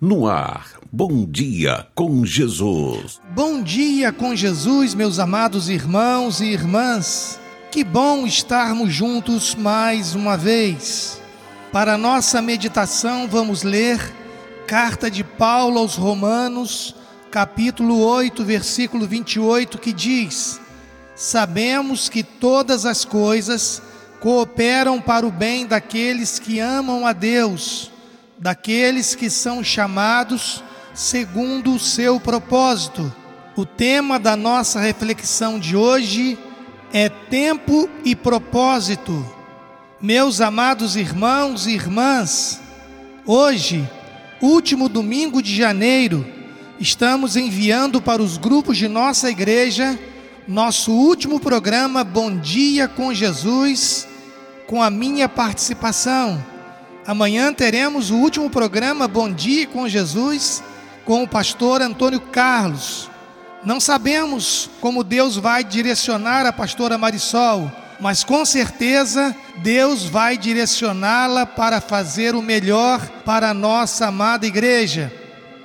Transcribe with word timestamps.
No 0.00 0.28
ar, 0.28 0.78
Bom 0.92 1.26
Dia 1.28 1.84
com 1.92 2.24
Jesus. 2.24 3.20
Bom 3.34 3.60
dia 3.60 4.12
com 4.12 4.32
Jesus, 4.32 4.94
meus 4.94 5.18
amados 5.18 5.68
irmãos 5.68 6.40
e 6.40 6.44
irmãs. 6.44 7.40
Que 7.72 7.82
bom 7.82 8.24
estarmos 8.24 8.94
juntos 8.94 9.56
mais 9.56 10.14
uma 10.14 10.36
vez. 10.36 11.20
Para 11.72 11.98
nossa 11.98 12.40
meditação, 12.40 13.26
vamos 13.26 13.64
ler 13.64 13.98
Carta 14.68 15.10
de 15.10 15.24
Paulo 15.24 15.80
aos 15.80 15.96
Romanos, 15.96 16.94
capítulo 17.28 17.98
8, 18.00 18.44
versículo 18.44 19.04
28, 19.04 19.78
que 19.78 19.92
diz: 19.92 20.60
Sabemos 21.16 22.08
que 22.08 22.22
todas 22.22 22.86
as 22.86 23.04
coisas 23.04 23.82
cooperam 24.20 25.00
para 25.00 25.26
o 25.26 25.32
bem 25.32 25.66
daqueles 25.66 26.38
que 26.38 26.60
amam 26.60 27.04
a 27.04 27.12
Deus 27.12 27.97
daqueles 28.38 29.14
que 29.14 29.28
são 29.28 29.64
chamados 29.64 30.62
segundo 30.94 31.74
o 31.74 31.78
seu 31.78 32.20
propósito. 32.20 33.12
O 33.56 33.66
tema 33.66 34.18
da 34.18 34.36
nossa 34.36 34.80
reflexão 34.80 35.58
de 35.58 35.76
hoje 35.76 36.38
é 36.92 37.08
tempo 37.08 37.88
e 38.04 38.14
propósito. 38.14 39.24
Meus 40.00 40.40
amados 40.40 40.94
irmãos 40.94 41.66
e 41.66 41.72
irmãs, 41.72 42.60
hoje, 43.26 43.88
último 44.40 44.88
domingo 44.88 45.42
de 45.42 45.54
janeiro, 45.56 46.24
estamos 46.78 47.36
enviando 47.36 48.00
para 48.00 48.22
os 48.22 48.36
grupos 48.36 48.76
de 48.76 48.86
nossa 48.86 49.28
igreja 49.28 49.98
nosso 50.48 50.92
último 50.92 51.38
programa 51.38 52.02
Bom 52.02 52.34
Dia 52.34 52.88
com 52.88 53.12
Jesus, 53.12 54.08
com 54.66 54.82
a 54.82 54.88
minha 54.88 55.28
participação. 55.28 56.42
Amanhã 57.08 57.54
teremos 57.54 58.10
o 58.10 58.16
último 58.16 58.50
programa 58.50 59.08
Bom 59.08 59.32
Dia 59.32 59.66
com 59.66 59.88
Jesus 59.88 60.62
com 61.06 61.22
o 61.22 61.26
pastor 61.26 61.80
Antônio 61.80 62.20
Carlos. 62.20 63.08
Não 63.64 63.80
sabemos 63.80 64.68
como 64.78 65.02
Deus 65.02 65.34
vai 65.34 65.64
direcionar 65.64 66.44
a 66.44 66.52
pastora 66.52 66.98
Marisol, 66.98 67.72
mas 67.98 68.22
com 68.22 68.44
certeza 68.44 69.34
Deus 69.62 70.04
vai 70.04 70.36
direcioná-la 70.36 71.46
para 71.46 71.80
fazer 71.80 72.34
o 72.34 72.42
melhor 72.42 73.00
para 73.24 73.48
a 73.48 73.54
nossa 73.54 74.08
amada 74.08 74.46
igreja. 74.46 75.10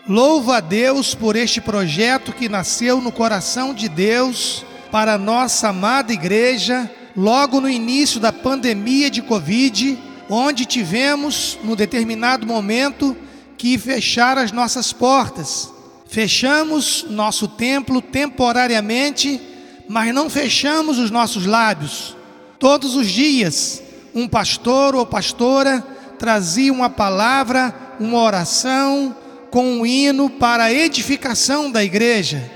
Louva 0.07 0.59
a 0.59 0.61
Deus 0.61 1.13
por 1.13 1.35
este 1.35 1.59
projeto 1.59 2.31
que 2.31 2.47
nasceu 2.47 3.01
no 3.01 3.11
coração 3.11 3.73
de 3.73 3.89
Deus 3.89 4.65
para 4.89 5.15
a 5.15 5.17
nossa 5.17 5.67
amada 5.67 6.13
igreja, 6.13 6.89
logo 7.13 7.59
no 7.59 7.69
início 7.69 8.17
da 8.17 8.31
pandemia 8.31 9.11
de 9.11 9.21
Covid 9.21 10.12
onde 10.33 10.65
tivemos, 10.65 11.59
num 11.63 11.75
determinado 11.75 12.47
momento, 12.47 13.15
que 13.55 13.77
fechar 13.77 14.35
as 14.37 14.51
nossas 14.51 14.91
portas. 14.91 15.71
Fechamos 16.07 17.05
nosso 17.07 17.47
templo 17.47 18.01
temporariamente, 18.01 19.39
mas 19.87 20.11
não 20.11 20.31
fechamos 20.31 20.97
os 20.97 21.11
nossos 21.11 21.45
lábios. 21.45 22.15
Todos 22.57 22.95
os 22.95 23.07
dias, 23.07 23.83
um 24.13 24.27
pastor 24.27 24.95
ou 24.95 25.05
pastora 25.05 25.85
trazia 26.17 26.73
uma 26.73 26.89
palavra, 26.89 27.95
uma 27.99 28.19
oração, 28.19 29.15
com 29.51 29.81
um 29.81 29.85
hino 29.85 30.31
para 30.31 30.63
a 30.63 30.73
edificação 30.73 31.69
da 31.69 31.83
igreja. 31.83 32.51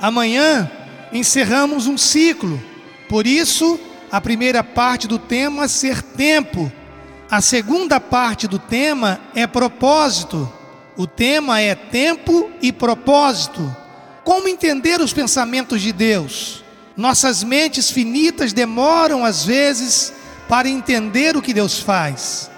Amanhã 0.00 0.68
encerramos 1.12 1.86
um 1.86 1.96
ciclo, 1.96 2.60
por 3.08 3.28
isso, 3.28 3.78
a 4.10 4.20
primeira 4.20 4.64
parte 4.64 5.06
do 5.06 5.18
tema 5.20 5.68
ser 5.68 6.02
tempo 6.02 6.72
a 7.32 7.40
segunda 7.40 7.98
parte 7.98 8.46
do 8.46 8.58
tema 8.58 9.18
é 9.34 9.46
propósito. 9.46 10.52
O 10.98 11.06
tema 11.06 11.62
é 11.62 11.74
tempo 11.74 12.50
e 12.60 12.70
propósito. 12.70 13.74
Como 14.22 14.48
entender 14.48 15.00
os 15.00 15.14
pensamentos 15.14 15.80
de 15.80 15.94
Deus? 15.94 16.62
Nossas 16.94 17.42
mentes 17.42 17.90
finitas 17.90 18.52
demoram 18.52 19.24
às 19.24 19.46
vezes 19.46 20.12
para 20.46 20.68
entender 20.68 21.34
o 21.34 21.40
que 21.40 21.54
Deus 21.54 21.78
faz, 21.78 22.50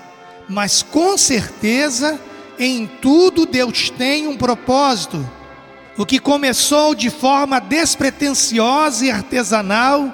mas 0.48 0.82
com 0.82 1.16
certeza 1.16 2.18
em 2.58 2.84
tudo 3.00 3.46
Deus 3.46 3.90
tem 3.90 4.26
um 4.26 4.36
propósito. 4.36 5.24
O 5.96 6.04
que 6.04 6.18
começou 6.18 6.96
de 6.96 7.10
forma 7.10 7.60
despretensiosa 7.60 9.06
e 9.06 9.10
artesanal, 9.12 10.12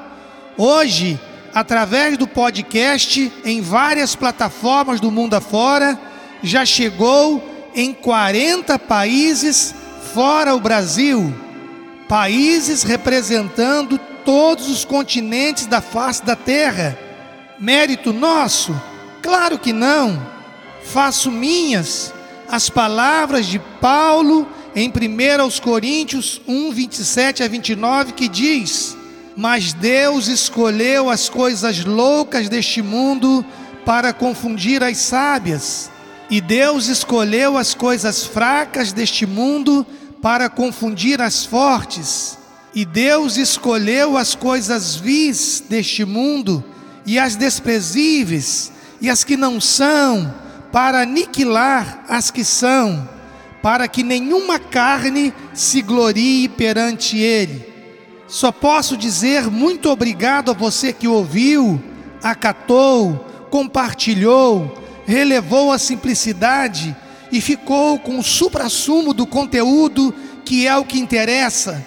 hoje 0.58 1.18
através 1.54 2.16
do 2.16 2.26
podcast 2.26 3.32
em 3.44 3.60
várias 3.60 4.14
plataformas 4.14 5.00
do 5.00 5.10
mundo 5.10 5.34
afora, 5.34 5.98
já 6.42 6.64
chegou 6.64 7.70
em 7.74 7.92
40 7.92 8.78
países 8.78 9.74
fora 10.14 10.54
o 10.54 10.60
Brasil, 10.60 11.34
países 12.08 12.82
representando 12.82 13.98
todos 14.24 14.68
os 14.68 14.84
continentes 14.84 15.66
da 15.66 15.80
face 15.80 16.24
da 16.24 16.36
terra. 16.36 16.98
Mérito 17.58 18.12
nosso? 18.12 18.74
Claro 19.22 19.58
que 19.58 19.72
não. 19.72 20.20
Faço 20.82 21.30
minhas 21.30 22.12
as 22.48 22.68
palavras 22.68 23.46
de 23.46 23.58
Paulo 23.80 24.46
em 24.74 24.88
1 24.88 25.60
Coríntios 25.60 26.40
1, 26.46 26.72
27 26.72 27.42
a 27.42 27.48
29, 27.48 28.12
que 28.12 28.28
diz: 28.28 28.96
mas 29.36 29.72
Deus 29.72 30.28
escolheu 30.28 31.08
as 31.08 31.28
coisas 31.28 31.84
loucas 31.84 32.48
deste 32.48 32.82
mundo 32.82 33.44
para 33.84 34.12
confundir 34.12 34.82
as 34.82 34.98
sábias, 34.98 35.90
e 36.28 36.40
Deus 36.40 36.88
escolheu 36.88 37.56
as 37.56 37.74
coisas 37.74 38.24
fracas 38.24 38.92
deste 38.92 39.26
mundo 39.26 39.86
para 40.22 40.48
confundir 40.48 41.20
as 41.20 41.44
fortes, 41.44 42.38
e 42.74 42.84
Deus 42.84 43.36
escolheu 43.36 44.16
as 44.16 44.34
coisas 44.34 44.94
vis 44.94 45.62
deste 45.68 46.04
mundo 46.04 46.62
e 47.04 47.18
as 47.18 47.34
desprezíveis 47.34 48.70
e 49.00 49.08
as 49.08 49.24
que 49.24 49.36
não 49.36 49.60
são, 49.60 50.32
para 50.70 51.00
aniquilar 51.00 52.04
as 52.08 52.30
que 52.30 52.44
são, 52.44 53.08
para 53.62 53.88
que 53.88 54.02
nenhuma 54.02 54.58
carne 54.58 55.32
se 55.54 55.82
glorie 55.82 56.48
perante 56.48 57.18
Ele. 57.18 57.69
Só 58.30 58.52
posso 58.52 58.96
dizer 58.96 59.50
muito 59.50 59.90
obrigado 59.90 60.52
a 60.52 60.54
você 60.54 60.92
que 60.92 61.08
ouviu, 61.08 61.82
acatou, 62.22 63.26
compartilhou, 63.50 64.80
relevou 65.04 65.72
a 65.72 65.78
simplicidade 65.80 66.96
e 67.32 67.40
ficou 67.40 67.98
com 67.98 68.20
o 68.20 68.22
suprassumo 68.22 69.12
do 69.12 69.26
conteúdo 69.26 70.14
que 70.44 70.64
é 70.64 70.76
o 70.76 70.84
que 70.84 71.00
interessa. 71.00 71.84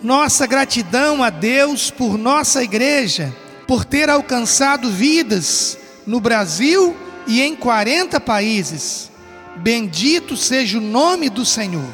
Nossa 0.00 0.46
gratidão 0.46 1.20
a 1.20 1.30
Deus 1.30 1.90
por 1.90 2.16
nossa 2.16 2.62
igreja, 2.62 3.34
por 3.66 3.84
ter 3.84 4.08
alcançado 4.08 4.88
vidas 4.88 5.76
no 6.06 6.20
Brasil 6.20 6.96
e 7.26 7.42
em 7.42 7.56
40 7.56 8.20
países. 8.20 9.10
Bendito 9.56 10.36
seja 10.36 10.78
o 10.78 10.80
nome 10.80 11.28
do 11.28 11.44
Senhor. 11.44 11.92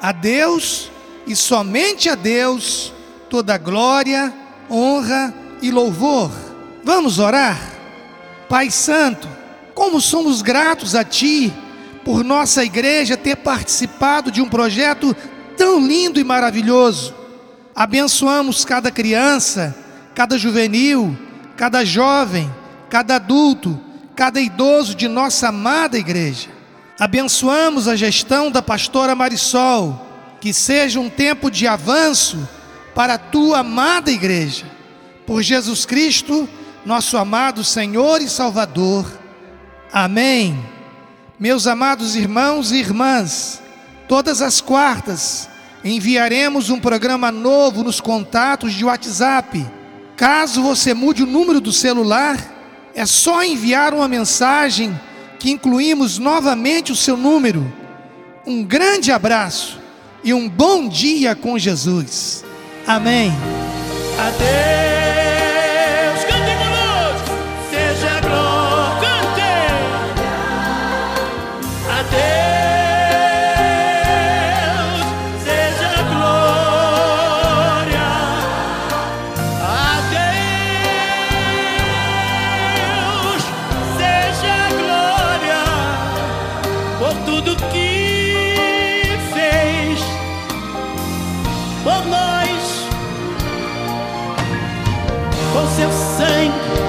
A 0.00 0.12
Deus 0.12 0.88
e 1.26 1.34
somente 1.34 2.08
a 2.08 2.14
Deus 2.14 2.94
toda 3.34 3.58
glória, 3.58 4.32
honra 4.70 5.34
e 5.60 5.68
louvor. 5.68 6.30
Vamos 6.84 7.18
orar? 7.18 7.60
Pai 8.48 8.70
Santo, 8.70 9.28
como 9.74 10.00
somos 10.00 10.40
gratos 10.40 10.94
a 10.94 11.02
Ti 11.02 11.52
por 12.04 12.22
nossa 12.22 12.64
igreja 12.64 13.16
ter 13.16 13.34
participado 13.34 14.30
de 14.30 14.40
um 14.40 14.48
projeto 14.48 15.16
tão 15.56 15.84
lindo 15.84 16.20
e 16.20 16.22
maravilhoso. 16.22 17.12
Abençoamos 17.74 18.64
cada 18.64 18.88
criança, 18.92 19.74
cada 20.14 20.38
juvenil, 20.38 21.18
cada 21.56 21.84
jovem, 21.84 22.48
cada 22.88 23.16
adulto, 23.16 23.80
cada 24.14 24.40
idoso 24.40 24.94
de 24.94 25.08
nossa 25.08 25.48
amada 25.48 25.98
igreja. 25.98 26.50
Abençoamos 27.00 27.88
a 27.88 27.96
gestão 27.96 28.48
da 28.48 28.62
pastora 28.62 29.16
Marisol, 29.16 30.06
que 30.40 30.52
seja 30.52 31.00
um 31.00 31.10
tempo 31.10 31.50
de 31.50 31.66
avanço 31.66 32.48
para 32.94 33.14
a 33.14 33.18
tua 33.18 33.58
amada 33.58 34.10
igreja. 34.10 34.66
Por 35.26 35.42
Jesus 35.42 35.84
Cristo, 35.84 36.48
nosso 36.84 37.16
amado 37.16 37.64
Senhor 37.64 38.20
e 38.20 38.28
Salvador. 38.28 39.06
Amém. 39.92 40.58
Meus 41.38 41.66
amados 41.66 42.14
irmãos 42.14 42.70
e 42.70 42.76
irmãs, 42.76 43.60
todas 44.06 44.40
as 44.40 44.60
quartas 44.60 45.48
enviaremos 45.84 46.70
um 46.70 46.80
programa 46.80 47.30
novo 47.30 47.82
nos 47.82 48.00
contatos 48.00 48.72
de 48.72 48.84
WhatsApp. 48.84 49.66
Caso 50.16 50.62
você 50.62 50.94
mude 50.94 51.22
o 51.22 51.26
número 51.26 51.60
do 51.60 51.72
celular, 51.72 52.38
é 52.94 53.04
só 53.04 53.42
enviar 53.42 53.92
uma 53.92 54.06
mensagem 54.06 54.98
que 55.38 55.50
incluímos 55.50 56.18
novamente 56.18 56.92
o 56.92 56.96
seu 56.96 57.16
número. 57.16 57.70
Um 58.46 58.62
grande 58.62 59.10
abraço 59.10 59.80
e 60.22 60.32
um 60.32 60.48
bom 60.48 60.88
dia 60.88 61.34
com 61.34 61.58
Jesus. 61.58 62.44
Amém. 62.86 63.32
Adeus. 64.18 64.44
Cante 66.28 66.54
conosco. 66.60 67.32
Seja 67.70 68.20
glória. 68.20 69.00
Cante. 69.00 69.54
Adeus. 74.28 75.00
Seja 75.42 75.92
glória. 76.12 78.08
Adeus. 83.24 83.42
Seja 83.96 84.58
glória 84.76 85.62
por 86.98 87.14
tudo 87.24 87.50
que 87.72 89.16
fez 89.32 90.00
por 91.82 92.02
nós. 92.06 92.33
Com 95.54 95.68
seu 95.68 95.90
sangue. 95.92 96.83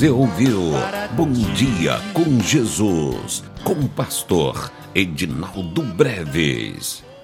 Você 0.00 0.08
ouviu 0.08 0.62
Bom 1.14 1.30
Dia 1.30 2.00
com 2.14 2.40
Jesus, 2.40 3.44
com 3.62 3.74
o 3.74 3.86
pastor 3.86 4.72
Edinaldo 4.94 5.82
Breves. 5.82 7.09